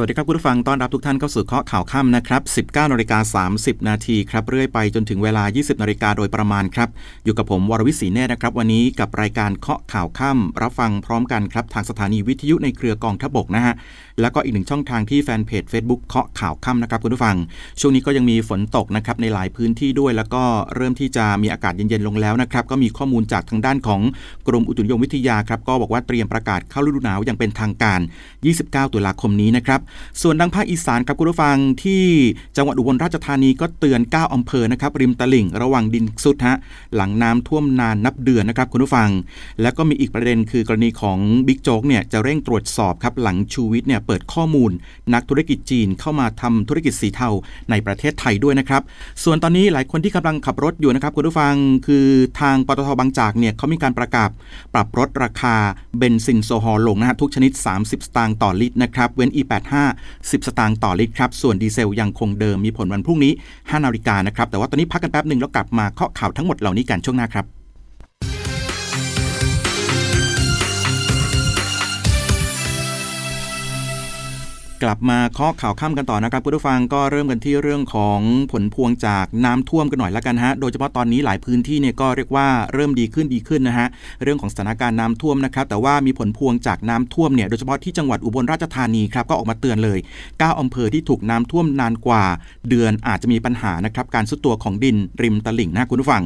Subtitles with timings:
[0.00, 6.88] วัสดีครับคุณผู้ฟังต้อนรับทุกท่านเข้าสู่เคาะข่าวค่ำนะครับ 19นาฬิกา30 นาทีครับ เรื่อยไปจนถึงเวลา 20นาฬิกาโดยประมาณครับ
[7.24, 13.74] อยู่กับผมวรวิศีเนตนะครับ วันนี้กับรายการเคาะข่าวค่ำรับฟังพร้อมกันครับ ทางสถานีวิทยุในเครือกองทพบกนะฮะ
[14.20, 17.36] แล้วก็อีกหนึ่งช่องทางที่แฟนเพจ Facebook เคาะข่าวค่ำนะครับคุณผู้ฟัง
[17.80, 20.42] ช่วงนี้ก็ยังมีฝนตกนะครับในหลายพื้นที่ด้วย แล้วก็
[20.74, 24.00] เริ่มที่จะมีอากาศเย็นๆลงแล้วนะครับ ก็มีข้อมูลจากทางด้านของ
[24.48, 28.00] กรมอุตุนิยมวิทยาครับ ก็บอกว่าเตรียมประกาศเข้าฤดูหนาวอย่างเป็นทางการ
[28.46, 29.80] 29 ตุลาคมนี้นะครับ
[30.22, 32.04] ส่วนดังภาคอีสานครับคุณผู้ฟังที่
[32.56, 36.56] จังหวัดอุบลราชธานีก็เตือน 9อำเภอนะครับริมตลิ่งระหว่างดินสุดฮะ
[36.94, 39.10] หลังน้ำท่วมนานนับเดือนนะครับคุณผู้ฟัง
[39.62, 44.70] แล้วก็มีอีกประเด็นคือกรณีของบิ๊กโจ๊กเนี่ยจะเร่งตรวจสอบครับหลังชูวิทย์เนี่ยเปิดข้อมูล
[45.14, 47.28] นักธุรกิจจีนเข้ามาทำธุรกิจสีเทา
[47.70, 48.82] ในประเทศไทยด้วยนะครับ
[49.24, 51.54] ส่วนตอนนี้หลายคนที่กำลังขับรถอยู่นะครับคุณผู้ฟัง
[51.86, 52.06] คือ
[52.40, 54.30] ทางปตทบางจากเนี่ยเขามีการประกาศ
[54.74, 55.56] ปรับลดราคา
[55.98, 59.74] เบนซินโซฮอลลงนะฮะทุกชนิด 30 สตางค์ต่อลิตรนะครับเว้น E85
[60.10, 67.46] 10 สตางค์ต่อลิตรครับส่วนดีเซลยังคงเดิมมีผลวันพรุ่งนี้5นาฬิกานะครับแต่ว่าตอนนี้พักกันแป๊บหนึ่งแล้วกลับมาเคาะข่าวทั้งหมดเหล่านี้กันช่วงหน้าครับ
[74.82, 78.20] กลับมาเคาะข่าวค่ำกันต่อนะครับคุณผู้ฟังก็เริ่มกันที่เรื่องของ
[78.52, 83.88] ผลพวงจากน้ำท่วมกันหน่อยละกันฮะโดยเฉพาะตอนนี้หลายพื้นที่เนี่ยก็เรียกว่าเริ่มดีขึ้นดีขึ้นนะฮะ
[84.22, 92.24] เรื่องของสถานการณ์น้ำท่วมนะครับแต่ว่ามีผลพวงจากน้ำท่วมเนี่ยโดยเฉพาะที่จังหวัดอุบลราชธานีครับก็ออกมาเตือนเลย 9อำเภอที่ถูกน้ำท่วมนานกว่า
[92.68, 96.22] เดือนอาจจะมีปัญหานะครับการซุดตัวของดินริมตลิ่งนะคุณผู้ฟัง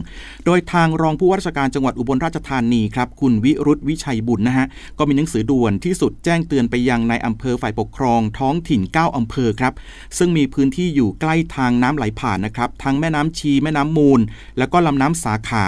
[0.47, 4.67] โดยทางรองผู้ว่าราชการจังหวัดอุบลราชธานีครับคุณวิรุธวิชัยบุญนะฮะ
[4.99, 9.73] ก็มีหนังสือด่วนที่สุดแจ้งเตือนไปยังในอำเภอฝ่ายปกครองทท้องถิ่น 9 อำเภอครับ
[10.19, 14.21] ซึ่งมีพื้นที่อยู่ใกล้ทางน้ำไหลผ่านนะครับ ทั้งแม่น้ำชี แม่น้ำมูล
[14.59, 15.67] แล้วก็ลำน้ำสาขา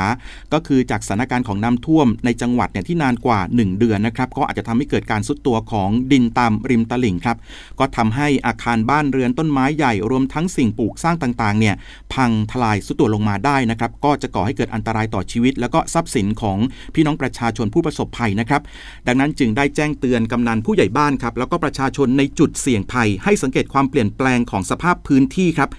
[0.52, 7.36] ก็คือจากสถานการณ์ของน้ำท่วมในจังหวัดเนี่ยที่นานกว่า 1 เดือนนะครับ ก็อาจจะทำให้เกิดการซุดตัวของดินตามริมตลิ่งครับ
[7.78, 11.74] ก็ทำให้อาคารบ้านเรือนต้นไม้ใหญ่รวมทั้งสิ่งปลูกสร้างต่างๆ เนี่ย
[12.14, 16.58] พังทลายซุดตัวลงมาได้นะครับ ก็จะก่อให้เกิดอันตรายต่อชีวิต แล้วก็ทรัพย์สินของ
[16.94, 18.62] พี่น้องประชาชนผู้ประสบภัยนะครับ
[19.06, 25.70] ดังนั้นจึงได้แจ้งเตือนกำนันผู้ใหญ่บ้านครับ แล้วก็ประชาชนในจุดเสี่ยงภัย ให้สังเกตความเปลี่ยนแปลงของสภาพพื้นที่ครับ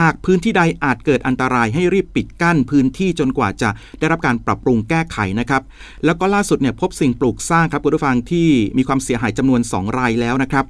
[0.00, 5.62] หากพื้นที่ใดอาจเกิดอันตรายให้รีบปิดกั้นพื้นที่จนกว่าจะได้รับการปรับปรุงแก้ไขนะครับ
[6.04, 10.64] แล้วก็ล่าสุดเนี่ยพบสิ่งปลูกสร้างครับคุณผู้ฟังที่มีความเสียหายจำนวน 2 รายแล้วนะครับ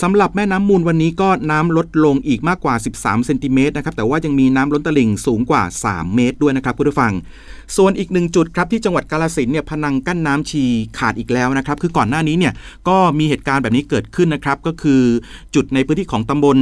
[0.00, 7.12] สำหรับแม่น้ำมูลวันนี้ก็น้ำลดลงอีกมากกว่า 13เซนติเมตรนะครับแต่ว่ายังมีน้ำล้นตลิ่งสูงกว่า 3 เมตรด้วยนะครับคุณผู้ฟัง
[7.76, 10.64] ส่วนอีกหนึ่งจุดครับที่จังหวัดกาลสินเนี่ยพนังกั้นน้ำชี
[10.98, 12.52] ขาดอีกแล้วนะครับคือก่อนหน้านี้เนี่ย
[12.88, 15.02] ก็มีเหตุการณ์แบบนี้เกิดขึ้นนะครับก็คือ
[15.54, 16.58] จุดในพื้นที่ของตำบล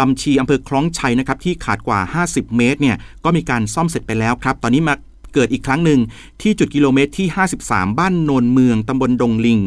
[0.00, 4.94] ลำชีอำเภอคลองชัยนะครับที่ขาดกว่า 50 เมตรเนี่ยก็มีการซ่อมเสร็จไปแล้วครับ ตอนนี้มา
[5.34, 6.00] เกิดอีกครั้งหนึ่ง
[6.42, 7.26] ที่จุดกิโลเมตรที่
[7.62, 9.58] 53 บ้านโนนเมืองตำบลดงลิง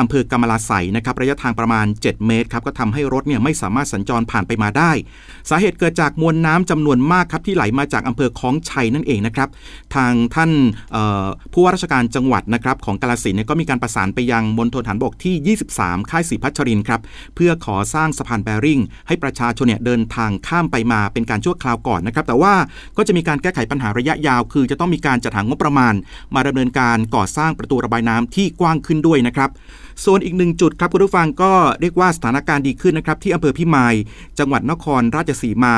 [0.00, 4.92] อำเภอกำมะลาไสนะครับระยะทางประมาณ 7 เมตรครับก็ทำให้รถเนี่ยไม่สามารถสัญจรผ่านไปมาได้
[5.50, 9.48] สาเหตุเกิดจากมวลน้ำจำนวนมากครับที่ไหลมาจากอำเภอคลองชัยนั่นเองนะครับ
[9.94, 10.50] ทางท่าน
[11.52, 17.00] ผู้ว่าราชการจังหวัดนะครับของกาลสินเนี่ยก็มีการประสานไปยังมณฑลฐานบกที่ 23 ค่ายศรีพัชรินครับ
[17.34, 22.54] เพื่อขอสร้างสะพานแบริ่งให้ประชาชนเนี่ยเดินทางข้ามไปมาเป็นการชั่วคราวก่อนนะครับแต่ว่า
[22.96, 25.94] ก็จะมีการแก้ไขปัญหาระยะยาว คือจะต้องมีการจัดหางบประมาณ
[26.34, 29.50] มาดำเนินการก่อสร้างประตูระบายน้ำที่กว้างขึ้นด้วยนะครับ
[30.04, 33.94] ส่วนอีกหนึ่งจุดครับคุณผู้ฟังก็เรียกว่าสถานการณ์ดีขึ้นนะครับที่อำเภอพิมาย
[34.38, 35.76] จังหวัดนครราชสีมา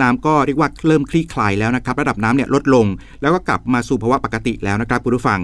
[0.00, 2.86] น้ำก็เรียกว่าเริ่มคลี่คลายแล้วนะครับ ระดับน้ำเนี่ยลดลง
[3.22, 5.40] แล้วก็กลับมาสู่ภาวะปกติแล้วนะครับคุณผู้ฟัง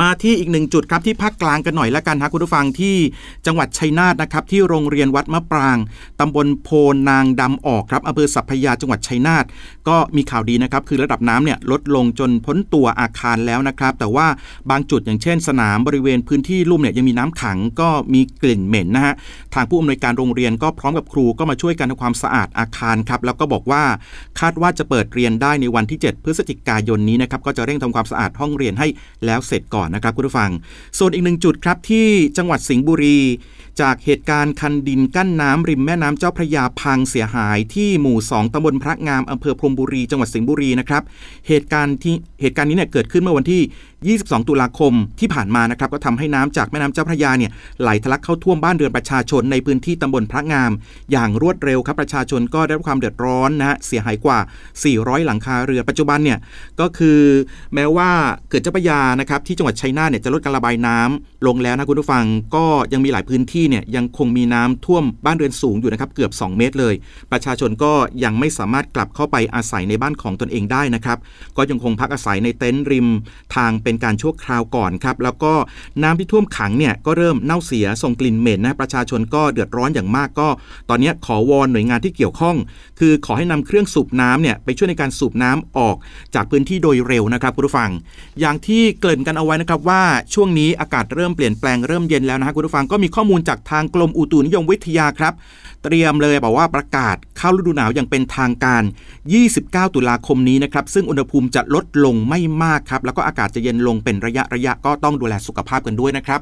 [0.00, 2.96] มาที่อีกหนึ่งจุดครับที่ภาคกลางกันหน่อยละกันฮะคุณผู้ฟังที่
[3.46, 5.78] จังหวัดชัยนาทนะครับที่โรงเรียนวัดมะปราง
[6.20, 6.68] ตำบลโพ
[7.10, 9.44] นางดำออกครับอำเภอสัพพยาจังหวัดชัยนาท
[9.88, 14.26] ก็มีข่าวดีนะครับคือระดับน้ำเนี่ยลดลงจนพ้นตัวอาคารแล้วนะครับ แต่ว่า
[14.70, 19.14] บางจุดอย่างเช่น สนามบริเวณพื้นที่ลุ่มเนี่ยยังมีน้ำขังก็มีกลิ่นเหม็นนะฮะ
[19.54, 23.82] ทางผู้อำนวยการโรงเรียนก็พร้อมกับครูก็มาช่วยกันทำความสะอาดอาคารครับแล้วก็บอกว่า
[24.40, 28.88] คาดว่าจะเปิดเรียนได้ในวันที่ 7 พฤศจิกายนนี้นะครับก็จะเร่งทำความสะอาดห้องเรียนให้
[29.26, 30.50] แล้วเสร็จก่อนนะครับคุณผู้ฟัง
[30.98, 32.06] ส่วนอีกหนึ่งจุดครับที่
[32.36, 33.18] จังหวัดสิงห์บุรี
[33.80, 41.02] จากเหตุการณ์คันดินกั้นน้ำริมแม่น้ำเจ้าพระยาพังเสียหายที่หมู่ 2ตำบลพระงามอำเภอพรมบุรี จังหวัดสิงห์บุรีนะครับ
[41.48, 43.62] เหตุการณ์ที่เหตุการณ์นี้เนี่ยเกิดขึ้นเมื่อวันที่
[44.10, 47.50] 22 ตุลาคมที่ผ่านมานะครับก็ทำให้น้ำจากแม่น้ำเจ้าพระยาเนี่ย
[47.80, 50.70] ไหลทะลักเข้าท่วมบ้านเรือนประชาชนในพื้นที่ตำบลพระงาม
[51.12, 54.38] อย่างรวดเร็วครับประชาชนก็ได้รับความเดือดร้อนนะฮะเสียหายกว่า
[54.82, 56.38] 400 หลังคาเรือนปัจจุบันเนี่ย
[56.80, 57.20] ก็คือ
[57.74, 58.10] แม้ว่า
[58.50, 62.24] เกิดเจ้าพระยานะครับที่จังหวัดชัยนาทเนี่ยจะลดการระบายน้ำลงแล้วนะคุณผู้ฟัง
[62.56, 66.94] ก็ยังมีหลายพื้นที่เนี่ยยังคงมีน้ำท่วมบ้านเรือนสูงอยู่นะครับเกือบ 2 เมตรเลย
[67.32, 67.92] ประชาชนก็
[68.24, 71.18] ยังไม่สามารถกลับเข้าไปอาศัยในบ้านของตนเองได้นะครับ
[71.56, 73.08] ก็ยังคงพักอาศัยในเต็นท์ริม
[73.56, 75.52] ทางเป็นการชั่วคราวก่อนครับแล้วก็
[76.02, 80.48] น้ำที่ท่วมขังเนี่ยก็เริ่มเน่าเสียส่งกลิ่นเหม็นนะประชาชนก็เดือดร้อนอย่างมากก็
[80.88, 82.56] ตอนนี้ขอวอนหน่วยงานที่เกี่ยวข้อง
[82.98, 85.96] คือขอให้นำเครื่องสูบน้ำเนี่ยไปช่วยในการสูบน้ำออก
[86.34, 87.90] จากพื้นที่โดยเร็วนะครับคุณผู้ฟัง
[88.40, 90.02] อย่างที่เกริ่นกันเอาไว้นะครับว่า
[90.34, 95.34] ช่วงนี้อากาศเริ่มเปลี่ยนแปลงเริ่มเย็นแล้วนะฮะคุณผู้ฟังก็มีข้อมูลจากทางกรมอุตุนิยมวิทยาครับ
[95.84, 98.82] เตรียมเลยบอกว่าประกาศ เข้าฤดูหนาวอย่างเป็นทางการ
[99.38, 106.40] 29 ตุลาคมนี้นะครับ ซึ่งอุณหภูมิจะลดลงไม่มากครับ แล้วก็อากาศจะเย็นลงเป็นระยะระยะก็ต้องดูแลสุขภาพกันด้วยนะครับ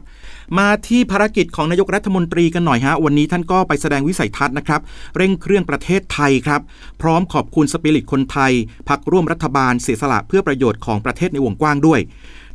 [0.59, 4.81] มาที่ภารกิจของนายกรัฐมนตรีกันหน่อยฮะ วันนี้ท่านก็ไปแสดงวิสัยทัศน์นะครับ
[5.17, 6.61] เร่งเครื่องประเทศไทยครับ
[7.03, 8.53] พร้อมขอบคุณสปิริตคนไทย
[8.89, 12.01] พักร่วมรัฐบาลเสียสละเพื่อประโยชน์ของประเทศในวงกว้างด้วย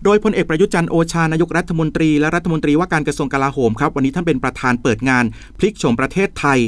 [0.07, 5.25] โดยพลเอกประยุจันทร์โอชานายกรัฐมนตรีและรัฐมนตรีว่าการกระทรวงกลาโหมครับวันนี้ท่านเป็นประธานเปิดงาน
[5.57, 6.59] พลิกโฉมประเทศไทย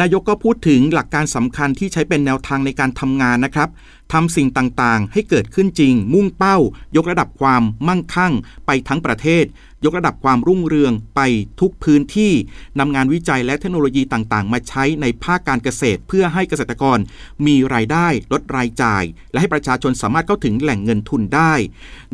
[0.00, 3.68] นายกก็พูดถึงหลักการสำคัญที่ใช้เป็นแนวทางในการทำงานนะครับ
[4.12, 6.56] ทำสิ่งต่างๆ ให้เกิดขึ้นจริง มุ่งเป้า
[6.96, 8.32] ยกระดับความมั่งคั่ง
[8.66, 9.44] ไปทั้งประเทศ
[9.84, 11.20] ยกระดับความรุ่งเรืองไป
[11.60, 12.32] ทุกพื้นที่
[12.78, 16.98] นำงานวิจัยและเทคโนโลยีต่างๆ มาใช้ในภาคการเกษตร เพื่อให้เกษตรกร
[17.46, 19.02] มีรายได้ลดรายจ่าย
[19.32, 21.52] และให้ประชาชนสามารถเข้าถึงแหล่งเงินทุนได้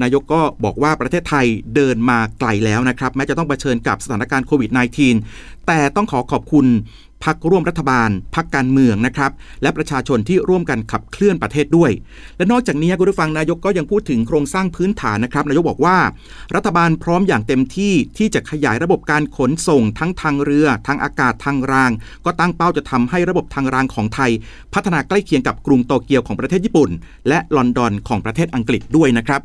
[0.02, 6.66] นายกก็บอกว่าประเทศไทยเดินมาไกลแล้วนะครับแม้จะต้องเผชิญกับสถานการณ์โควิด -19 แต่ต้องขอขอบคุณ
[7.26, 9.30] พักร่วมรัฐบาล พักการเมืองนะครับ
[9.62, 11.90] และประชาชนที่ร่วมกันขับเคลื่อนประเทศด้วย
[12.36, 15.98] และนอกจากนี้คุณผู้ฟังนายกก็ยังพูดถึงโครงสร้างพื้นฐานนะครับ นายกบอกว่า
[16.54, 21.90] รัฐบาลพร้อมอย่างเต็มที่ที่จะขยายระบบการขนส่งทั้งทางเรือ ทางอากาศทางราง
[22.24, 24.30] ก็ตั้งเป้าจะทำให้ระบบทางรางของไทย
[24.74, 26.90] พัฒนาใกล้เคียงกับกรุงโตเกียวของประเทศญี่ปุ่น
[27.28, 29.40] และลอนดอนของประเทศอังกฤษด้วยนะครับ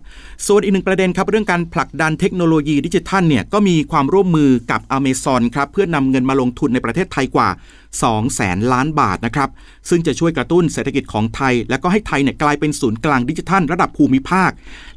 [0.48, 7.48] ส่วนอีกหนึ่งประเด็นครับเรื่องการผลักดันเทคโนโลยีดิจิทัลเนี่ยก็มีความร่วมมือกับอเมซอนครับเพื่อนำเงินมาลงทุนในประเทศไทยกว่า
[8.04, 9.50] 2แสนล้านบาทนะครับ
[9.90, 14.52] ซึ่งจะช่วยกระตุ้นเศรษฐกิจของไทย และก็ให้ไทยเนี่ยกลายเป็นศูนย์กลางดิจิทัลระดับภูมิภาค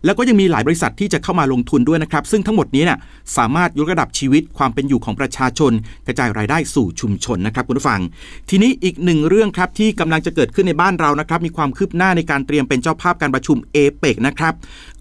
[0.04, 2.98] แล้วก็ยังมีหลายบริษัทที่จะเข้ามาลงทุนด้วยนะครับ ซึ่งทั้งหมดนี้เนี่ย
[3.36, 5.72] สามารถยกระดับชีวิตความเป็นอยู่ของประชาชน
[6.06, 8.00] กระจายรายได้สู่ชุมชนนะครับคุณผู้ฟัง
[8.50, 14.54] ทีนี้อีกหนึ่งเรื่องครับที่กำลังจะเกิดขึ้นในบ้านเรานะครับมีความคืบหน้าในการเตรียมเป็นเจ้าภาพการประชุมเอเปกนะครับ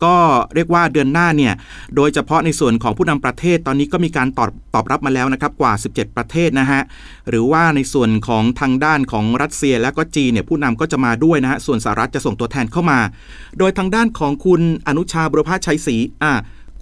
[0.03, 0.15] ก็
[0.55, 1.53] เรียกว่าเดือนหน้าเนี่ย
[1.95, 6.81] โดยเฉพาะในส่วนของผู้นำประเทศตอนนี้ก็มีการตอบตอบรับมาแล้วนะครับกว่า 17 ประเทศนะฮะ
[7.29, 12.99] หรือว่าในส่วนของทางด้านของรัสเซียและก็จีนเนี่ยผู้นำก็จะมาด้วยนะฮะส่วนสหรัฐจะส่งตัวแทนเข้ามา
[13.59, 16.33] โดยทางด้านของคุณอนุชาบุรพาชัยศรีอ่า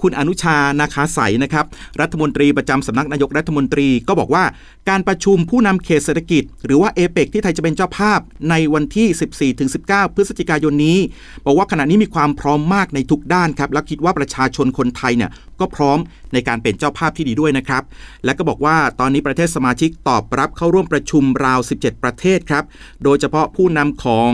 [0.01, 1.65] คุณอนุชา นาคาใสนะครับ
[2.01, 4.43] รัฐมนตรีประจำสำนักนายกรัฐมนตรีก็บอกว่า
[4.89, 8.19] การประชุมผู้นำเขตเศรษฐกิจ หรือว่าเอเปกที่ไทยจะเป็นเจ้าภาพ
[8.49, 10.97] ในวันที่ 14-19 พฤศจิกายนนี้
[11.45, 15.99] บอกว่าขณะนี้มีความพร้อมมากในทุกด้านครับ และคิดว่าประชาชนคนไทยเนี่ยก็พร้อม
[16.33, 17.83] ในการเป็นเจ้าภาพที่ดีด้วยนะครับ
[18.25, 22.63] และก็บอกว่าตอนนี้ประเทศสมาชิกตอบรับเข้าร่วมประชุมราว 17 ประเทศครับ
[23.03, 24.31] โดยเฉพาะผู้นำของ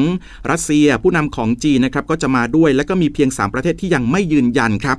[0.51, 4.97] รัสเซีย ผู้นำของจีนนะครับก็จะมาด้วย และก็มีเพียง 3 ประเทศที่ยังไม่ยืนยันครับ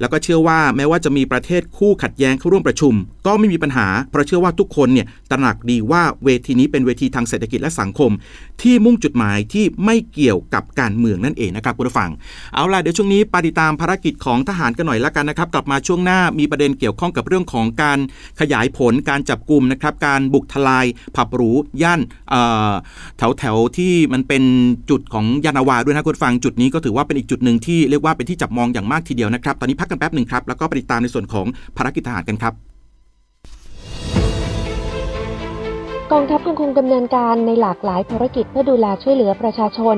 [0.00, 2.94] แล้วก็เชื่อว่าแม้ว่าจะมีประเทศคู่ขัดแย้งเข้าร่วมประชุม
[3.26, 8.10] ก็ไม่มีปัญหาเพราะเชื่อว่าทุกคนเนี่ยตระหนักดีว่าเวทีนี้เป็นเวทีทางเศรษฐกิจและสังคม
[8.62, 12.10] ที่มุ่งจุดหมายที่ไม่เกี่ยวกับการเมืองนั่นเองนะครับคุณผู้ฟัง
[12.54, 17.98] เอาล่ะเดี๋ยวช่วงนี้ปฏิตามภารกิจของทหารกันหน่อยละกันนะครับ กลับมาช่วงหน้ามีประเด็นเกี่ยวข้องกับเรื่องของการ
[18.40, 20.86] ขยายผลการจับกลุ่มนะครับการบุกทลาย
[21.16, 21.50] ผับหรู
[21.82, 22.00] ย่าน
[23.18, 24.42] แถวแถวที่มันเป็น
[24.90, 32.69] จุดของยานาวาด้วยนะคุณฟังจุดนี้ก็ถือว่าเป็นอีกจุดหนึ่งที่เรียกว่าเป็นที่จับมองอย่างมากทีเดียวนะครับ ตอนนี้พักกันแป๊บหนึ่งครับแล้วก็ปฏิตามในส่วนของภารกิจทหารกันครับ
[36.14, 39.96] กองทัพยังคงดำเนินการในหลากหลายภารกิจเพื่อดูแลช่วยเหลือประชาชน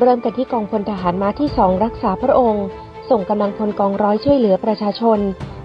[0.00, 2.64] เริ่มกันที่กองพลทหารม้าที่สองรักษาพระองค์
[3.10, 5.18] ส่งกำลังพลกองร้อยช่วยเหลือประชาชน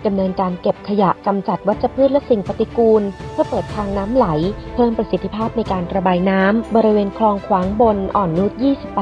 [0.05, 4.27] ดำเนินการเก็บขยะกำจัดวัชพืชและสิ่งปฏิกูล เพื่อเปิดทางน้ำไหล
[4.75, 8.51] เพิ่มประสิทธิภาพในการระบายน้ำบริเวณคลองขวางบนอ่อนนุช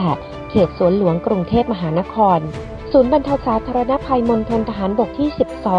[0.02, 2.40] 28 เขตสวนหลวงกรุงเทพมหานคร
[2.94, 5.30] ศูนย์บรรเทาสาธารณภัยมณฑลทหารบกที่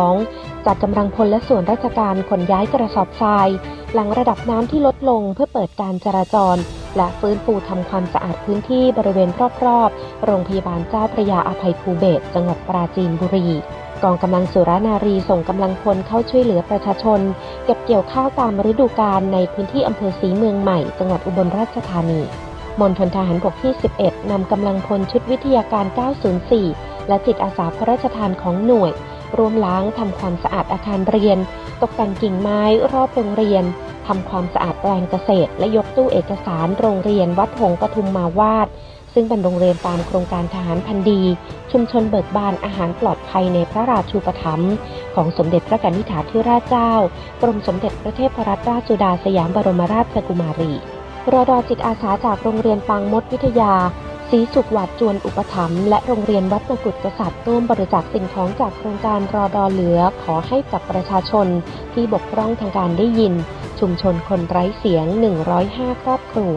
[0.09, 3.49] 12 จัดกำลังพลและส่วนราชการขนย้ายกระสอบทราย
[3.95, 6.57] หลังระดับน้ำที่ลดลงเพื่อเปิดการจราจร
[6.97, 9.31] และฟื้นฟูทำความสะอาดพื้นที่บริเวณ
[9.67, 13.49] รอบๆ โรงพยาบาลเจ้าพระยาอภัยภูเบศจังหวัดปราจีนบุรี
[14.03, 17.21] กองกำลังสุรานารีส่งกำลังพลเข้าช่วยเหลือประชาชน
[17.65, 22.23] เก็บเกี่ยวข้าวตามฤดูกาลในพื้นที่อำเภอศรีเมืองใหม่ จังหวัดอุบลราชธานี
[22.81, 25.87] มณฑลทหารบกที่ 11 นำกำลังพลชุดวิทยาการ
[26.49, 28.93] 904 และจิตอาสาพระราชทานของหน่วย
[29.37, 31.39] ร่วมล้างทำความสะอาดอาคารเรียน
[31.81, 32.63] ตกแต่งกิ่งไม้
[32.93, 33.65] รอบโรงเรียน
[34.07, 38.69] ทำความสะอาดแปลงเกษตร และยกตู้เอกสารโรงเรียนวัดหงปทุมมาวาด
[39.15, 41.23] ซึ่งเป็นโรงเรียนตามโครงการทหารพันดี
[41.73, 44.73] ชุมชนเบิกบานอาหารปลอดภัยในพระราชูปถัมภ์
[45.15, 46.93] ของสมเด็จพระกนิษฐาธิราชเจ้า
[47.43, 50.73] กรมสมเด็จพระเทพรัตนราชสุดาสยามบรมราชกุมารี
[51.33, 53.75] รอดอจิตอาสาจากโรงเรียนปางมดวิทยา
[54.33, 61.47] ศรีสุขวัดจวนอุปถัมภ์และโรงเรียนวัดมกุฎกษัตริย์ร่วมบริจาคสิ่งของจากโครงการรอดอเหลือขอให้กับประชาชน
[61.95, 63.35] ที่บกพร่องทางการได้ยิน
[63.81, 65.07] ชุมชนคนไร้เสียง
[65.55, 66.57] 105 ครอบครัว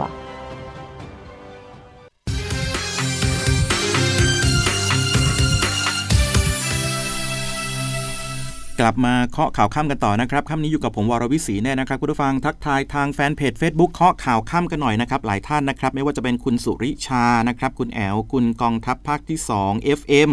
[8.81, 20.31] กลับมาเคาะข่าวค่ำกันต่อนะครับค่ำนี้อยู่กับผมวรวิศีแน่นะครับคุณผู้ฟังทักทายทางแฟนเพจ Facebook เคาะข่าวค่ำกันหน่อยนะครับหลายท่านนะครับไม่ว่าจะเป็นคุณสุริชานะครับคุณแอลคุณกองทัพภาคที่ 2 FM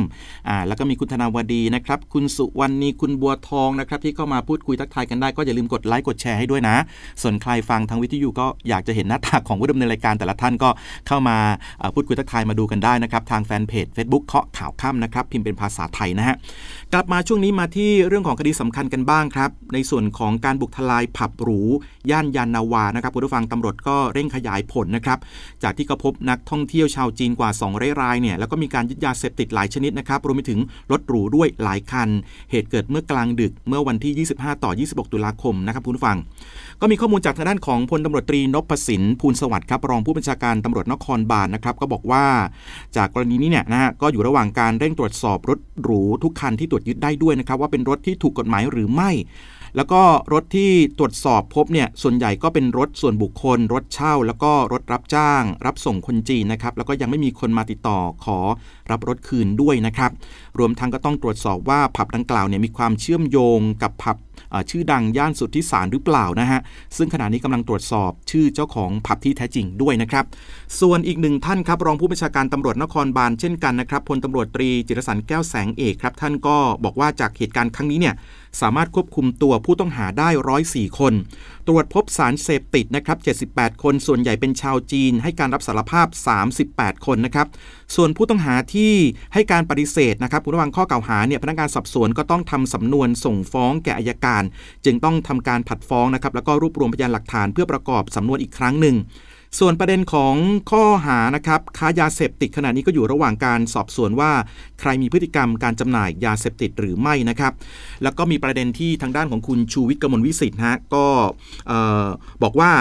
[0.49, 6.77] อ่าแล้วก็มีคุณธนาวดีนะครับคุณสุวรรณีคุณบัวทองนะครับที่เข้ามาพูดคุยทักทายกันได้ก็อย่าลืมกดไลค์กดแชร์ให้ด้วยนะ
[7.23, 10.71] ส่วนใครฟังทางวิทยุก็อยากจะเห็นหน้าตาของผู้ดำเนินรายการแต่ละท่านก็
[11.07, 11.37] เข้ามา
[11.95, 16.37] พูดคุยทักทายมาดูกันได้นะครับทางแฟนเพจ Facebook เคาะข่าวค่ำนะครับพิมพ์เป็นภาษาไทยนะฮะ
[16.93, 21.61] กลับมาช่วงนี้มาที่เรื่องของคดีสำคัญกันบ้างครับ ในส่วนของการบุกทลายผับหรู
[22.11, 25.19] ย่านยานนาวานะครับคุณผู้ฟังตำรวจก็เร่งขยายผลนะครับ
[25.63, 30.61] จากที่ก็พบนักท่องเที่ยวชาวจีนกว่า2รายเนี่ยแล้วก็มีการยึดยาเสพติดหลายชนิดนะครับรวมไปถึง
[30.93, 32.09] รถหรูด้วยหลายคัน
[32.51, 36.17] เหตุเกิดเมื่อกลางดึกเมื่อวันที่ 25 ต่อ 26 ตุลาคมนะครับคุณผู้ฟัง
[36.81, 42.25] ก็มีข้อมูลจากทางด้านของพลตำรวจตรีนพสินภูลสวัสดิ์ครับรองผู้บัญชาการตำรวจนครบาลนนะครับก็บอกว่า
[42.97, 49.11] จากกรณีนี้เนี่ยนะฮะก็อยู่ระหว่างการเร่งตรวจสอบรถหรูทุกคันที่ตรวจยึดได้ด้วยนะครับว่าเป็นรถที่ถูกกฎหมายหรือไม่
[49.77, 58.39] แล้วก็รถที่ตรวจสอบพบเนี่ยส่วนใหญ่ก็เป็นรถส่วนบุคคล รถเช่า แล้วก็รถรับจ้าง รับส่งคนจีนนะครับแล้วก็ยังไม่มีคนมาติดต่อขอ
[58.91, 60.11] รับรถคืนด้วยนะครับ
[60.59, 64.17] รวมทั้งก็ต้องตรวจสอบว่าผับดังกล่าวเนี่ยมีความเชื่อมโยงกับผับ
[64.71, 66.61] ชื่อดังย่านสุทธิสารหรือเปล่านะฮะ
[66.97, 70.25] ซึ่งขณะนี้กำลังตรวจสอบชื่อเจ้าของผับที่แท้จริงด้วยนะครับ
[70.81, 78.15] ส่วนอีกหนึ่งท่านครับรองผู้บัญชาการตำรวจนครบาลเช่นกันนะครับพลตำรวจตรีจิรสันแก้วแสงเอกครับท่านก็บอกว่าจากเหตุการณ์ครั้งนี้เนี่ย
[78.61, 81.13] สามารถควบคุมตัวผู้ต้องหาได้ร้อยสี่คน
[81.69, 83.19] ตรวจพบสารเสพติดนะครับ
[83.51, 86.07] 78 คน ส่วนใหญ่เป็นชาวจีน ให้การรับสารภาพ
[86.57, 87.47] 38 คนนะครับ
[87.97, 88.93] ส่วนผู้ต้องหาที่
[89.35, 94.43] ให้การปฏิเสธนะครับผู้ระวังข้อกล่าวหาเนี่ยพนักงานสอบสวนก็ต้องทำสำนวนส่งฟ้องแก่อายการ
[94.85, 98.97] จึงต้องทำการผัดฟ้องนะครับแล้วก็รวบรวมพยานหลักฐานเพื่อประกอบสำนวนอีกครั้งหนึ่ง
[99.59, 100.35] ส่วนประเด็นของ
[100.71, 104.33] ข้อหานะครับค้ายาเสพติดขณะนี้ก็อยู่ระหว่างการสอบสวนว่า
[104.81, 107.53] ใครมีพฤติกรรมการจำหน่ายยาเสพติดหรือไม่นะครับ
[108.03, 111.07] แล้วก็มีประเด็นที่ทางด้านของคุณชูวิทย์กมลวิสิทธิ์ฮะก็
[112.43, 112.73] บอกว่า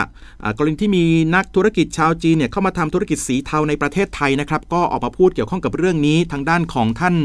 [0.58, 1.04] กรณีที่มี
[1.36, 7.16] นักธุรกิจชาวจีนเนี่ยเข้ามาทำธุรกิจสีเทาในประเทศไทยนะครับ ก็ออกมาพูดเกี่ยวข้องกับเรื่องนี้ทางด้านของท่าน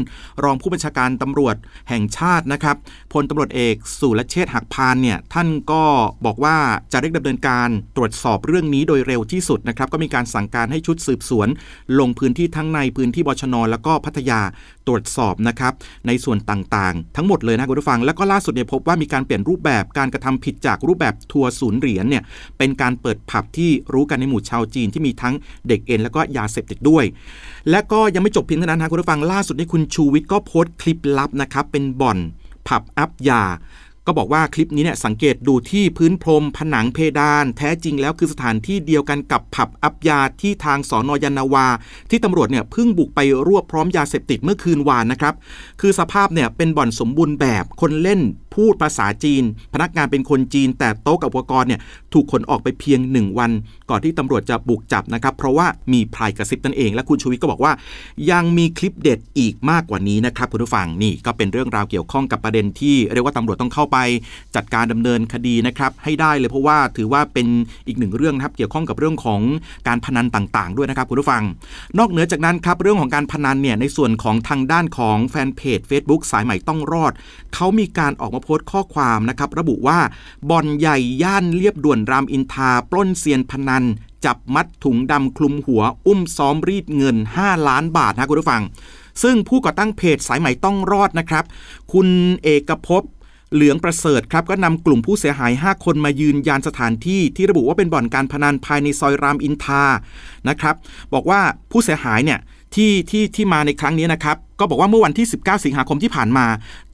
[0.43, 1.55] รองผู้บัญชาการตำรวจ
[1.89, 2.75] แห่งชาตินะครับ
[3.13, 5.83] พลตำรวจเอกสุรเชษฐ์หักพานเนี่ยท่านก็
[6.25, 6.57] บอกว่า
[6.91, 11.47] จะเร่งดำเนินการตรวจสอบเรื่องนี้โดยเร็วที่สุดนะครับก็มีการสั่งการให้ชุดสืบสวน
[11.99, 14.41] ลงพื้นที่ทั้งในพื้นที่บชน แล้วก็พัทยา
[14.87, 15.73] ตรวจสอบนะครับ
[16.07, 22.23] ในส่วนต่างๆ ทั้งหมดเลยนะคุณผู้ฟัง แล้วก็ล่าสุดเนี่ยพบว่ามีการเปลี่ยนรูปแบบการกระทำผิดจากรูปแบบทัวร์ศูนย์เหรียญเนี่ย
[22.57, 25.33] เป็นการเปิดผับที่รู้กันในหมู่ชาวจีนที่มีทั้ง
[25.67, 27.05] เด็กเอ็นแล้วก็ยาเสพติดด้วย
[27.69, 32.19] และก็ยังไม่จบเพียงเท่านั้นนะคุณผู้ฟังล่าสุดนี่คุณชูวิทย์ก็โพสต์คลิปลับนะครับเป็นบ่อน
[32.67, 33.41] ผับอัพยา
[34.07, 41.67] ก็บอกว่าคลิปนี้เนี่ยสังเกตดูที่พื้นพรมผนังเพดาน แท้จริงแล้วคือสถานที่เดียวกันกับผับอัพยาที่ทางสอนอยานาวา
[42.09, 45.33] ที่ตำรวจเนี่ยเพิ่งบุกไปรวบพร้อมยาเสพติดเมื่อคืนวานนะครับ
[45.81, 48.19] คือสภาพเนี่ยเป็นบ่อนสมบูรณ์แบบคนเล่น
[48.55, 49.43] พูดภาษาจีน
[49.73, 51.79] พนักงานเป็นคนจีน แต่โต๊ะกับอุปกรณ์เนี่ย
[52.13, 53.51] ถูกขนออกไปเพียง 1 วัน
[53.89, 57.73] ก่อนที่ตำรวจจะบุกจับนะครับ เพราะว่ามีพายกระซิบนั่นเอง และคุณชูวิทย์ก็บอกว่า
[58.31, 63.97] ยังมีคลิปเด็ดอีกมากกว่านี้นะครับคุณผู้ฟังนี่ก็เป็นเรื่องราวเกี่ยวข้องกับประเด็นที่เรียกว่าตำรวจต้องเข้าไป
[64.55, 67.47] จัดการดำเนินคดีนะครับให้ได้เลยเพราะว่าถือว่าเป็น
[67.87, 69.41] อีกหนึ่งเรื่องนะครับเกี่ยวข้องกับเรื่องของ
[69.87, 71.43] การพนันต่างๆ ด้วยนะครับคุณผู้ฟัง
[71.99, 77.11] นอกเหนือจากนั้นครับเรื่องของการพนันเนี่ยในส่วนของทางด้านของแฟนเพจ Facebook สายใหม่ต้องรอด
[77.55, 79.99] เขามีการออกมาโพสต์ข้อความนะครับ ระบุว่า
[80.49, 83.83] บ่อนใหญ่ย่านเรียบด่วนรามอินทาปล้นเซียนพนัน
[84.25, 88.63] จับมัดถุงดำคลุมหัว อุ้มซ้อมรีดเงิน 5 ล้านบาทนะคุณผู้ฟัง
[89.23, 91.43] ซึ่งผู้ก่อตั้งเพจสายใหม่ต้องรอดนะครับ
[91.93, 92.07] คุณ
[92.43, 93.03] เอกภพ
[93.53, 99.83] เหลืองประเสริฐครับก็นำกลุ่มผู้เสียหาย 5 คนมายืนยันสถานที่ที่ระบุว่าเป็นบ่อนการพนันภายในซอยรามอินทา
[100.49, 100.75] นะครับ
[101.13, 102.39] บอกว่าผู้เสียหายเนี่ย
[102.75, 106.45] ที่ที่ที่มาในครั้งนี้นะครับก็บอกว่าเมื่อวันที่ 19 สิงหาคมที่ผ่านมา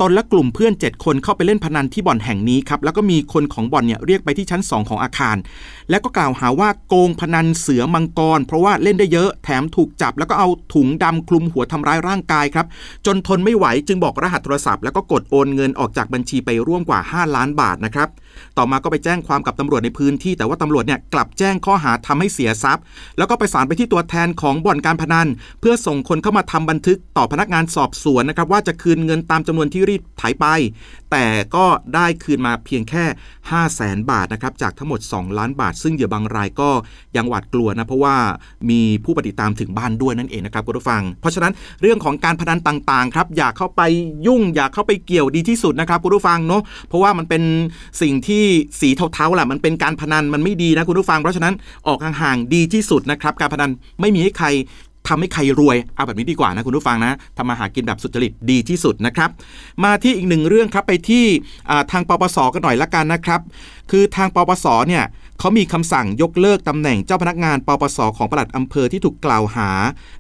[0.01, 5.37] ตนและกลุ่มเพื่อน 7 คนเข้าไปเล่นพนันที่บ่อนแห่งนี้ครับ แล้วก็มีคนของบ่อนเนี่ยเรียกไปที่ชั้น 2 ของอาคาร
[5.89, 12.65] แล้วก็กล่าวหาว่าโกงพนันเสือมังกร เพราะว่าเล่นได้เยอะ แถมถูกจับ แล้วก็เอาถุงดำคลุมหัวทำร้ายร่างกายครับ
[13.05, 18.09] จนทนไม่ไหวจึงบอกรหัสโทรศัพท์แล้วก็กดโอนเงินออกจากบัญชีไปร่วมกว่า 5 ล้านบาทนะครับ
[18.57, 22.83] ต่อมาก็ไปแจ้งความกับตำรวจในพื้นที่ แต่ว่าตำรวจเนี่ยกลับแจ้งข้อหาทำให้เสียทรัพย์
[23.17, 25.27] แล้วก็ไปสารไปที่ตัวแทนของบ่อนการพนัน
[25.59, 30.45] เพื่อส่งคนเข้ามาทำบันทึกต่อพนักงานสอบสวนนะครับว่าจะคืนเงินตามจำนวนที่รีดไถไป
[31.11, 31.25] แต่
[31.55, 31.65] ก็
[31.95, 33.03] ได้คืนมาเพียงแค่
[33.49, 36.69] 5 0 0แสนบาทนะครับจากทั้งหมด 2 ล้านบาท ซึ่งเหยื่อบางรายก็
[37.17, 38.15] ยังหวาดกลัวนะเพราะว่า
[38.69, 43.81] มีผู้ปฏิตามถึงบ้านด้วยนั่นเองนะครับคุณผู้ฟัง เพราะฉะนั้นเรื่องของการพนันต่างๆครับอย่าเข้าไป
[44.27, 47.43] ยุ่งอย่าเข้าไปเกี่ยวดีที่สุดนะครับคุณผู้ฟังเนาะเพราะว่ามันเป็น
[48.01, 48.43] สิ่งที่
[48.79, 51.53] สีเทาๆแหละมันเป็นการพนันมันไม่ดีนะคุณผู้ฟัง เพราะฉะนั้น
[51.87, 54.47] ออกห่างๆดีที่สุดนะครับการพนันไม่มีให้ใคร
[55.07, 59.29] ทำให้ใครรวยเอาแบบนี้ดีกว่านะคุณผู้ฟังนะทำมาหากินแบบสุจริตดีที่สุดนะครับ
[59.83, 61.25] มาที่อีกหนึ่งเรื่องครับไปที่
[61.91, 63.41] ทางปปสกันหน่อยละกันนะครับ
[63.91, 65.03] คือทางปปสเนี่ย
[65.41, 69.69] เขามีคำสั่งยกเลิกตำแหน่งเจ้าพนักงานปปสของปลัดอำเภอที่ถูกกล่าวหา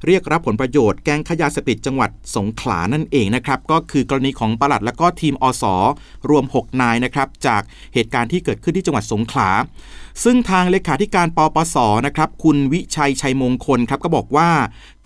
[0.05, 5.63] เรียกรับผลประโยชน์แก๊งขยาเสพติดจังหวัดสงขลานั่นเองนะครับก็คือกรณีของปลัดและก็ทีมอส
[6.29, 7.61] รวม 6 นายนะครับจาก
[7.93, 9.49] เหตุการณ์ที่เกิดขึ้นที่จังหวัดสงขลา
[10.23, 14.49] ซึ่งทางเลขาธิการปปสนะครับคุณวิชัยชัยมงคลครับก็บอกว่า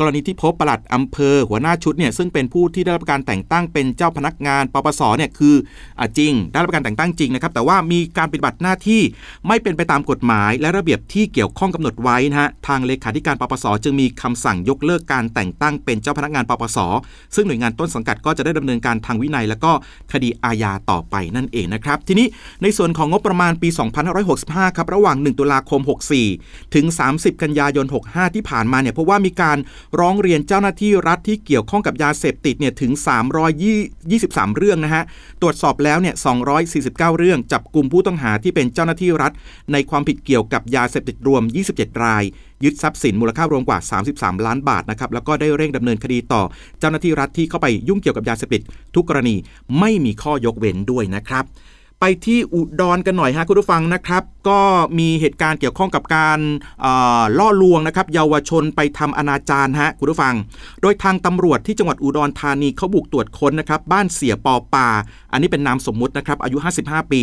[0.06, 5.56] รณีที่พบปลัดอำเภอหัวหน้าชุดเนี่ยซึ่งเป็นผู้ที่ได้รับการแต่งตั้งเป็นเจ้าพนักงานปปสเนี่ยคือ
[6.00, 9.02] อจริง ได้รับการแต่งตั้งจริงนะครับแต่ว่ามีการปฏิบัติหน้าที่
[9.48, 16.78] ไม่เป็นไปตามกฎหมาย และระเบียบที่เกี่ยวข้องกำหนดไว้นะฮะทางเลขาธิการปปส จึงมีคำสั่งยกเลิกการแต่งตั้งเป็นเจ้าพนักงานปปส
[17.36, 19.72] ซึ่งหน่วยงานต้นสังกัดก็จะได้ดำเนินการทางวินัย และก็
[20.12, 22.28] คดีอาญาต่อไปนั่นเองนะครับทีนี้
[22.64, 23.70] ในส่วนของงบประมาณปี
[24.24, 25.82] 2565 ครับระหว่าง 1 ตุลาคม
[26.28, 29.58] 64 ถึง 30 กันยายน 65 ที่ผ่านมาเนี่ยเพราะว่ามีการ
[30.00, 32.92] ร้องเรียนเจ้าหน้าที่รัฐที่เกี่ยวข้องกับยาเสพติดเนี่ยถึง
[33.74, 35.04] 323 เรื่องนะฮะ
[35.42, 36.16] ตรวจสอบแล้วเนี่ย
[36.66, 39.32] 249 เรื่อง จับกลุ่มผู้ต้องหาที่เป็นเจ้าหน้าที่รัฐ
[39.72, 42.24] ในความผิดเกี่ยวกับยาเสพติดรวม 27 ราย
[42.64, 43.80] ยึดทรัพย์สินมูลค่ารวมกว่า
[44.12, 46.44] 33 ล้านบาทนะครับ แล้วก็ได้เร่งดำเนินคดีต่อ
[46.80, 48.62] เจ้าหน้าที่รัฐที่เข้าไปยุ่งเกี่ยวกับยาเสพติด
[48.96, 49.36] ทุกกรณี
[49.80, 51.46] ไม่มีข้อยกเว้นด้วยนะครับ
[52.06, 54.62] ไปที่อุดรกันหน่อยฮะคุณผู้ฟังนะครับ ก็
[55.00, 56.40] มีเหตุการณ์เกี่ยวข้องกับการ
[57.40, 60.36] ล่อลวงนะครับเยาวชนไปทำอนาจารฮะคุณผู้ฟัง
[60.82, 64.90] โดยทางตำรวจที่จังหวัดอุดรธานีเขาบุกตรวจค้นนะครับบ้านเสียปอป่า
[65.32, 67.22] อันนี้เป็นนามสมมุตินะครับอายุ 55 ปี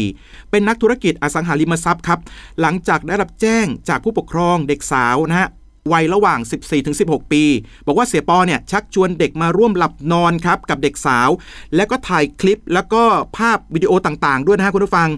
[0.51, 2.19] เป็นนักธุรกิจอสังหาริมทรัพย์ครับ
[2.61, 5.49] หลังจากได้รับแจ้งจากผู้ปกครองเด็กสาวนะฮะ
[5.93, 6.41] วัยระหว่าง
[6.87, 7.45] 14-16 ปี
[7.87, 11.29] บอกว่าเสียปอเนี่ยชักชวนเด็กมาร่วมหลับนอนครับกับเด็กสาว
[11.77, 13.03] แล้วก็ถ่ายคลิปแล้วก็
[13.39, 15.09] ภาพวิดีโอต่างๆ ด้วยนะฮะคุณผู้ฟัง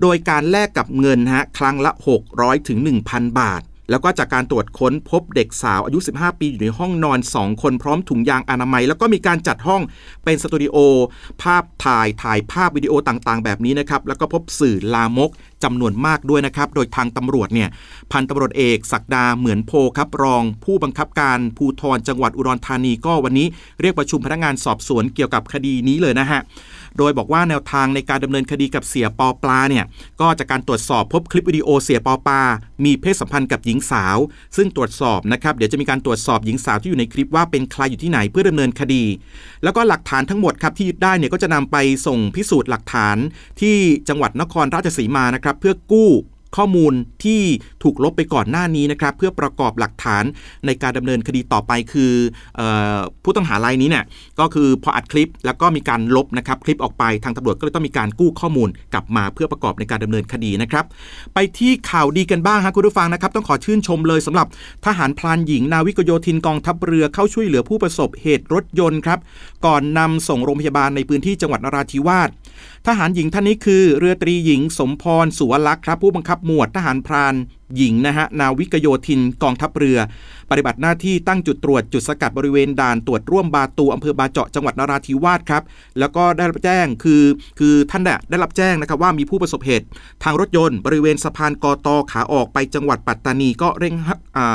[0.00, 1.90] โดยการแลกกับเงินฮะครั้งละ
[2.30, 9.82] 600ถึง1,000 บาท แล้วก็จากการตรวจค้นพบเด็กสาวอายุ 15 ปีอยู่ในห้องนอน 2 คนพร้อมถุงยางอนามัย แล้วก็มีการจัดห้อง
[10.24, 10.76] เป็นสตูดิโอ
[11.42, 15.30] ภาพถ่ายถ่ายภาพวิดีโอต่างๆ แบบนี้นะครับแล้วก็พบสื่อลามก
[15.64, 17.68] จำนวนมากด้วยนะครับ โดยทางตำรวจเนี่ย
[18.12, 23.46] พันตำรวจเอกศักดาเหมือนโพครับรอง ผู้บังคับการภูธรจังหวัดอุดรธานีก็วันนี้
[23.80, 26.40] เรียกประชุมพนักงานสอบสวนเกี่ยวกับคดีนี้เลยนะฮะ
[26.98, 29.84] โดยบอกว่าแนวทางในการดำเนินคดีกับเสียปอปลาเนี่ย
[30.20, 32.40] ก็จากการตรวจสอบพบคลิปวิดีโอเสียปอปลา
[32.84, 34.16] มีเพศสัมพันธ์กับหญิงสาว
[34.56, 39.04] ซึ่งตรวจสอบนะครับเดี๋ยวจะมีการตรวจสอบหญิงสาวที่อยู่ในคลิปว่าเป็นใครอยู่ที่ไหนเพื่อดำเนินคดี
[39.64, 43.16] แล้วก็หลักฐานทั้งหมดครับที่ยึดได้เนี่ยก็จะนำไปส่งพิสูจน์หลักฐาน
[43.60, 43.76] ที่
[44.08, 46.10] จังหวัดนครราชสีมานะครับเพื่อกู้
[46.56, 47.40] ข้อมูลที่
[47.82, 50.24] ถูกลบไปก่อนหน้านี้นะครับ เพื่อประกอบหลักฐาน
[50.66, 52.12] ในการดำเนินคดีต่อไปคือ
[52.58, 52.60] อ
[52.96, 54.04] อผู้ต้องหารายนี้เนี่ย
[54.40, 60.84] ก็คือพออัดคลิปแล้วก็มีการลบนะครับคลิปออกไปทางตำรวจก็เลยต้องมีการกู้ข้อมูลกลับมาเพื่อประกอบในการดำเนินคดีนะครับ
[61.34, 64.46] ไปที่ข่าวดีกันบ้างฮะคุณผู้ฟังนะครับ ต้องขอชื่นชมเลยสำหรับ
[64.86, 69.18] ทหารพลานหญิง นาวิกโยธินกองทัพเรือเข้าช่วยเหลือผู้ประสบเหตุรถยนต์ครับ
[69.66, 72.30] ก่อนนำส่งโรงพยาบาลในพื้นที่จังหวัดนราธิวาส
[72.88, 77.34] ทหารหญิงท่านนี้คือเรือตรีหญิงสมพรสุวลักษณ์ครับผู้บังคับหมวดทหารพราน
[77.76, 79.98] หญิงนะฮะนาวิกโยธินกองทัพเรือ
[80.50, 85.62] ปฏิบัติหน้าที่ตั้งจุดตรวจจุดสกัดบริเวณด่านตรวจร่วมบาตูอำเภอบาเจาะจังหวัดนราธิวาสครับ
[85.98, 87.22] แล้วก็ได้รับแจ้งคือ
[87.58, 89.86] คือท่านเนี่ยได้รับแจ้งนะครับว่ามีผู้ประสบเหตุ
[90.24, 93.94] ทางรถยนต์บริเวณสะพานกอตอขาออกไปจังหวัดปัตตานีก็เร่ง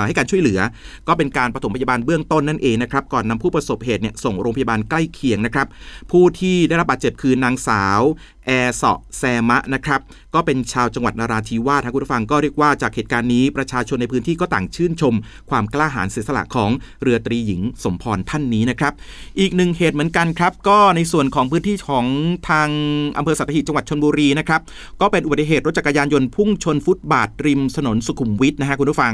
[0.06, 0.60] ให้การช่วยเหลือ
[1.08, 5.68] ก็เป็นการปฐมพยาบาลเบื้องต้นนั่นเองนะครับก่อนนำผู้ประสบเหตุเนี่ยส่งโรงพยาบาลใกล้เคียงนะครับ
[6.12, 8.02] ผู้ที่ได้รับบาดเจ็บคือนางสาว
[8.46, 10.00] แอร์เสาะแซมะนะครับ
[10.36, 15.14] ก็เป็นชาวจังหวัดนาราธิวาสครับคุณผู้ฟังก็เรียกว่าจากเหตุการณ์นี้ประชาชนในพื้นที่ก็ต่างชื่นชม
[15.50, 16.70] ความกล้าหาญเสียสละของ
[17.02, 18.94] เรือตรีหญิงสมพรท่านนี้นะครับ
[19.40, 22.06] อีกหนึ่งเหตุเหมือนกันครับ ก็ในส่วนของพื้นที่ของ
[22.50, 22.70] ทาง
[23.18, 24.62] อำเภอสัตหีบจังหวัดชนบุรีนะครับ
[25.02, 29.14] ก็เป็นอุบัติเหตุรถจักรยานยนต์พุ่งชนฟุตบาทริมถนนสุขุมวิทนะฮะคุณผู้ฟัง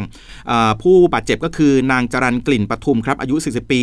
[0.82, 3.82] ผู้บาดเจ็บก็คือนางจรันกลิ่นปทุมครับอายุ 40 ปี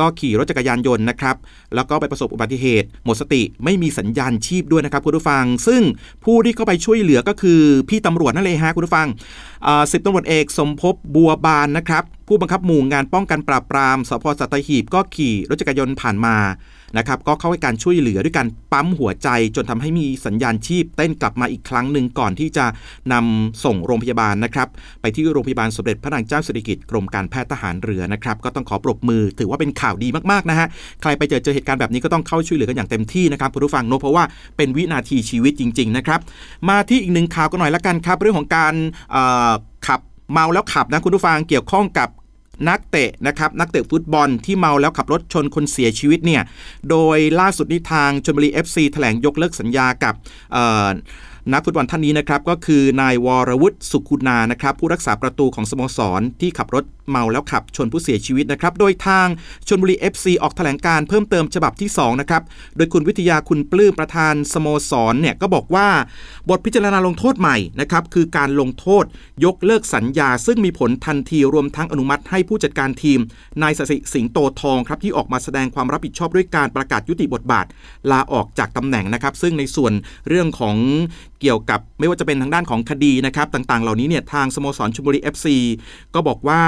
[0.00, 1.36] ก็ขี่รถจักรยานยนต์นะครับ
[1.74, 5.82] แล้วก็ไปประสบอุบัติเหตุ หมดสติไม่มีสัญญาณชีพด้วยนะครับคุณผู้ฟัง ซึ่ง
[6.24, 9.08] ผู้ที่เข้าไปช่วยเหลือก็คือพี่ตำรวจนั่นเลยฮะคุณผู้ฟัง
[9.92, 16.36] สิบตำรวจเอกสมภพบัวบานนะครับ ผู้บังคับหมู่งานป้องกันปราบปรามสพสัตหีบก็ขี่รถจักรยานผ่านมา
[16.98, 22.66] นะครับก็เข้าให้การช่วยเหลือด้วยการปั๊มหัวใจจนทำให้มีสัญญาณชีพเต้นกลับมาอีกครั้งหนึ่งก่อนที่จะ
[23.12, 24.68] นำส่งโรงพยาบาลนะครับ
[25.00, 30.66] ไปที่โรงพยาบาลสมเด็จพระนางเจ้าสิริกิติ์กรมการแพทย์ทหารเรือนะครับก็ต้องขอปรบมือถือว่าเป็นข่าวดีมากๆนะฮะ
[31.02, 34.24] ใครไปเจอเจอเหตุการณ์แบบนี้ก็ต้องเข้าช่วยเหลือกันอย่างเต็มที่นะครับคุณผู้ฟังโนเพราะว่า
[34.56, 36.20] เป็นวินาทีชีวิตจริง ๆ นะครับ
[36.68, 38.74] มาที่อีกหนึ่งข่าวกันหน่อยละกันครับ เรื่องของการ
[39.86, 40.00] ขับ
[40.32, 42.08] เมาแล้วขับนะคุณผู้ฟังเกี่ยวข้องกับ
[42.68, 46.42] นักเตะนะครับนักเตะฟุตบอลที่เมาแล้วขับรถชนคนเสียชีวิตเนี่ย
[46.90, 50.14] โดยล่าสุดนี้ทางชลบุรี FC แถลงยกเลิกสัญญากับ
[51.52, 59.26] นักฟุตบอลท่านนี้นะครับก็คือนายวรวุฒิสุขุนานะครับผู้รักษาประตูของสโมสรที่ขับรถเมาแล้วขับชนผู้เสียชีวิตนะครับโดยทาง
[59.68, 62.42] ชนบุรี FC ออกแถลงการเพิ่มเติมฉบับที่2นะครับ
[62.76, 65.88] โดยคุณวิทยาคุณปลื้มประธานสโมสรเนี่ยก็บอกว่า
[66.48, 69.04] บทพิจารณาลงโทษใหม่นะครับคือการลงโทษ
[69.44, 73.20] ยกเลิกสัญญา ซึ่งมีผลทันทีรวมทั้งอนุมัติให้ผู้จัดการทีม
[73.62, 77.66] นายสสิสิงโตทองครับที่ออกมาแสดงความรับผิดชอบด้วยการประกาศยุติบทบาท
[78.10, 79.92] ลาออกจากตำแหน่งนะครับซึ่งในส่วน
[80.28, 80.76] เรื่องของ
[81.40, 85.46] เกี่ยวกับไม่ว่าจะเป็นทางด้านของคดีนะครับต่างๆ เหล่านี้เนี่ยทางสโมสรชลบุรี FC
[86.14, 86.62] ก็บอกว่า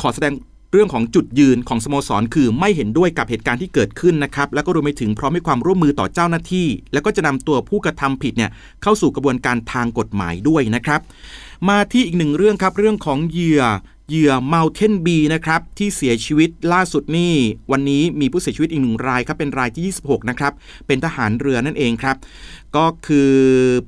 [0.00, 0.34] ขอแสดง
[0.72, 8.50] เรื่องของจุดยืนของสโมสรคือไม่เห็นด้วยกับเหตุการณ์ที่เกิดขึ้นนะครับแล้วก็รวมไปถึงพร้อมให้ความร่วมมือต่อเจ้าหน้าที่ แล้วก็จะนำตัวผู้กระทำผิดเนี่ย
[8.82, 11.00] เข้าสู่กระบวนการทางกฎหมายด้วยนะครับ
[11.68, 13.62] มาที่อีกหนึ่งเรื่องครับเรื่องของเหยื่อ
[14.10, 17.34] เหยื่อเมาเทนบีนะครับที่เสียชีวิตล่าสุดนี่
[17.72, 20.52] วันนี้มีผู้เสียชีวิตอีกหนึ่งรายครับเป็นรายที่ 26 นะครับ
[20.86, 22.16] เป็นทหารเรือนั่นเองครับ
[22.76, 23.32] ก็คือ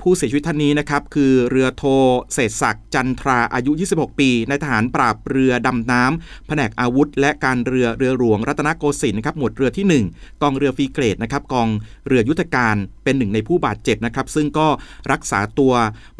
[0.02, 1.84] ผู้เสียชีวิตท่านนี้นะครับคือเรือโท
[2.32, 11.68] เศษศักดิ์จันทราอายุ 26 ปีในทหารปราบเรือดำน้ำแผนกอาวุธ และการเรือเรือหลวงรัตนโกสินทร์นะครับหมวดเรือที่ 1 กองเรือฟรีเกรดนะครับกอง
[12.06, 14.68] เรือยุทธการเป็นหนึ่งในผู้บาดเจ็บนะครับซึ่งก็
[15.12, 15.72] รักษาตัว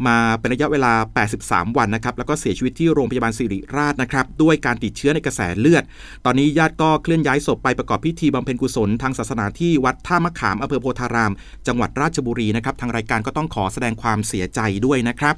[0.07, 0.93] มาเป็นระยะเวลา
[1.35, 5.83] 83 วันนะครับแล้วก็เสียชีวิตที่โรงพยาบาลสิริราชนะครับด้วยการติดเชื้อในกระแสเลือด
[6.25, 11.33] ตอนนี้ญาติก็เคลื่อนย้ายศพไปประกอบพิธีบำเพ็ญกุศลทางศาสนาที่วัดท่ามะขามอำเภอโพธาราม
[11.67, 15.35] จังหวัดราชบุรีนะครับทางรายการก็ต้องขอแสดงความเสียใจด้วยนะครับ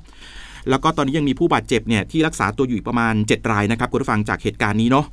[0.70, 5.06] แล้วก็ตอนนี้ยังมีผู้บาดเจ็บเนี่ยที่รักษาตัวอยู่ประมาณ 7 รายนะครับคุณผู้ฟังจากเหตุการณ์นี้เนาะ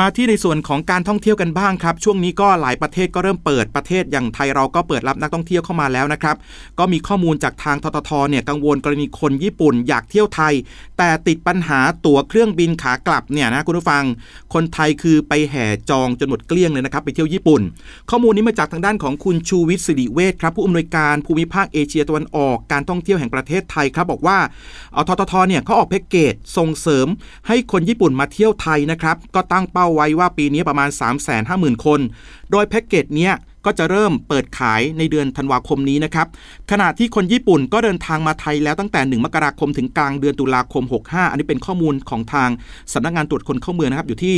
[0.00, 6.36] มาที่ในส่วนของการท่องเที่ยวกันบ้างครับ ช่วงนี้ก็หลายประเทศก็เริ่มเปิดประเทศอย่างไทยเราก็เปิดรับนักท่องเที่ยวเข้ามาแล้วนะครับ
[6.78, 10.54] ก็มีข้อมูลจากทางทททเนี่ยกังวลกรณีคนญี่ปุ่นอยากเที่ยวไทย
[10.98, 14.04] แต่ติดปัญหาตั๋วเครื่องบินขากลับเนี่ยนะคุณผู้ฟัง
[14.54, 17.62] คนไทยคือไปแห่จองจนหมดเกลี้ยงเลยนะครับไปเที่ยวญี่ปุ่น
[18.10, 24.38] ข้อมูลนี้มาจากทางด้านของคุณชูวิทย์สิริเวชครับผู้อำนวยการภูมิภาคเอเชียตะวันออกการท่องเที่ยวแห่งประเทศไทยครับบอกว่า
[24.96, 27.06] อทททเนี่ยเขาออกแพ็กเกจส่งเสริม
[27.48, 30.88] ให้คนญี่ปุ่นมาเที่ยวไทยนะครับก็ตั้งเป้าไว้ว่าปีนี้ประมาณ
[31.36, 32.00] 350,000 คน
[32.50, 33.34] โดยแพ็กเกจเนี้ย
[33.66, 36.26] ก็จะเริ่มเปิดขายในเดือนธันวาคมนี้นะครับ
[36.70, 42.50] ขณะที่คนญี่ปุ่นก็เดินทางมาไทยแล้วตั้งแต่ 1 มกราคมถึงกลางเดือนตุลาคม 65 อันนี้เป็นข้อมูลของทาง
[42.92, 44.36] สำนักงานตรวจคนเข้าเมืองนะครับอยู่ที่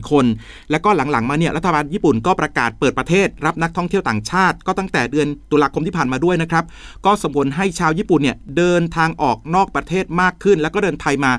[0.00, 0.24] 240,000 คน
[0.70, 6.64] แล้วก็หลังๆมาเนี่ยรัฐบาลญี่ปุ่นก็ประกาศเปิดประเทศ รับนักท่องเที่ยวต่างชาติ ก็ตั้งแต่เดือนตุลาคมที่ผ่านมาด้วยนะครับ
[7.06, 11.32] ก็สมผลให้ชาวญี่ปุ่นเนี่ยเดินทางออกนอกประเทศมากขึ้น แล้วก็เดินไทยมา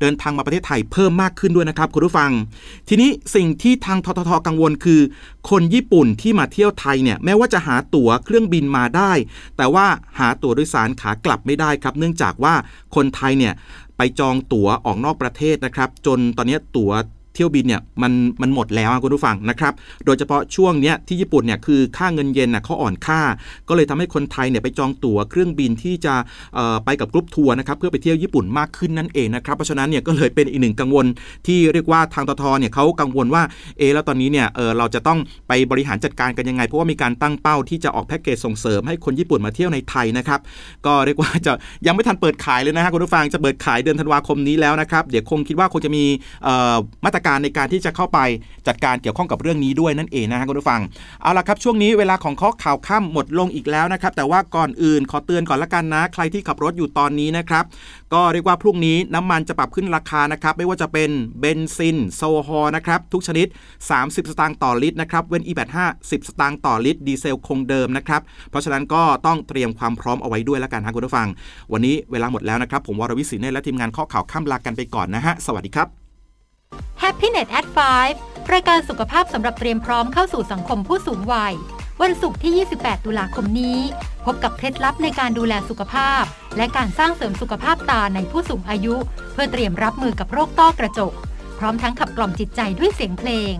[0.00, 2.30] เดินทางมาประเทศไทยเพิ่มมากขึ้นด้วยนะครับคุณผู้ฟัง
[2.88, 5.00] ทีนี้สิ่งที่ทางทททกังวลคือ
[5.50, 9.12] คนญี่ปุ่นที่มาเที่ยวไทยเนี่ยแม้ว่าจะหาตั๋วเครื่องบินมาได้
[9.56, 9.86] แต่ว่า
[10.18, 12.54] หาตั๋วโดยสารขากลับไม่ได้ครับ เนื่องจากว่า
[12.94, 13.54] คนไทยเนี่ย
[13.96, 16.92] ไปจองตั๋วออกนอกประเทศนะครับ จนตอนนี้ตั๋ว
[17.34, 19.72] เที่ยวบินเนี่ยมันมันหมดแล้วคุณผู้ฟังนะครับ
[20.06, 23.20] โดยเฉพาะช่วงเนี้ยที่ญี่ปุ่นเนี่ยคือค่าเงินเยนน่ะเขาอ่อนค่า
[23.68, 26.14] ก็เลยทำให้คนไทยเนี่ยไปจองตั๋วเครื่องบินที่จะ
[26.84, 31.06] ไปกับกรุ๊ปทัวร์นะครับเพื่อไปเที่ยวญี่ปุ่นมากขึ้นนั่นเองนะครับเพราะฉะนั้นเนี่ยก็เลยเป็นอีกหนึ่งกังวล
[31.46, 33.42] ที่เรียกว่าทางททท.เนี่ยเขากังวลว่า
[33.78, 35.18] เอแล้วตอนนี้เนี่ยเออเราจะต้อง
[35.48, 40.40] ไปบริหารจัดการกันยังไง เพราะว่ามีการตั้งเป้าที่จะออกแพ็กเกจส่งเสริมให้คนญี่ปุ่นมาเที่ยวในไทยนะครับ
[40.86, 41.52] ก็เรียกว่าจะ
[41.86, 46.04] ยังไม่ทันเปิดขายเลยนะฮะคุณผู้ฟังจะเปิดขายเดือนธันวาคมนี้แล้วนะครับเดี๋ยวคงคิดว่าคงจะมี
[47.04, 48.18] มาตรการในการที่จะเข้าไป
[48.66, 50.80] จัดการเกี่ยวข้องกับเรื่องนี้ด้วยนั่นเองนะฮะคุณผู้ฟัง
[51.22, 57.64] เอาละครับช่วงนี้เวลาของเคาะข่าวค่ำหมดลงอีกแล้วนะครับแต่ว่าก่อนอื่นขอเตือนก่อนละกันนะ ใครที่ขับรถอยู่ตอนนี้นะครับ
[58.14, 63.46] ก็เรียกว่าพรุ่งนี้น้ำมันจะปรับขึ้นราคานะครับไม่ว่าจะเป็นเบนซินโซฮอลนะครับทุกชนิด
[63.88, 65.78] 30 สตางค์ต่อลิตรนะครับเว้น E85
[66.10, 71.28] 10 สตางค์ต่อลิตร ดีเซลคงเดิมนะครับเพราะฉะนั้นก็ต้องเตรียมความพร้อมเอาไว้ด้วยละกันฮะคุณผู้ฟัง
[71.72, 76.01] วันนี้เวลาหมดแล้วนะครับผมวรวิศิเนและทีมงานเคาะข่าวค่ำลากันไปก่อนนะฮะสวัสดีครับ
[77.02, 77.66] Happiness at
[78.08, 81.54] 5รายการสุขภาพสำหรับเตรียมพร้อมเข้าสู่สังคมผู้สูงวัย
[82.02, 83.78] วันศุกร์ที่ 28 ตุลาคมนี้
[84.24, 86.22] พบกับเคล็ดลับในการดูแลสุขภาพ
[86.56, 88.94] และการสร้างเสริมสุขภาพตาในผู้สูงอายุ
[89.32, 91.12] เพื่อเตรียมรับมือกับโรคต้อกระจก
[91.58, 93.52] พร้อมทั้งขับกล่อมจิตใจด้วยเสียงเพลง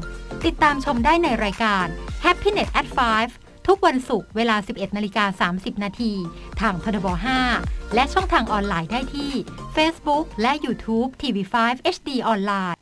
[0.44, 1.86] ติดตามชมได้ในรายการ
[2.24, 2.86] Happiness at
[3.28, 6.12] 5ทุกวันศุกร์เวลา 11นาฬิกา30 นาที
[6.60, 7.06] ทางทบ
[7.50, 9.32] 5และช่องทางออนไลน์ได้ที่
[9.76, 11.56] Facebook และ YouTube TV5
[11.94, 12.81] HD ออนไลน์